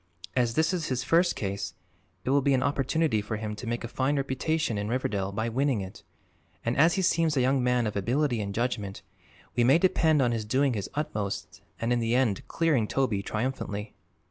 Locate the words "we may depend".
9.55-10.19